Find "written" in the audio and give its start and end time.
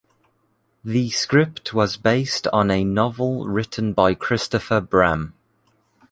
3.45-3.93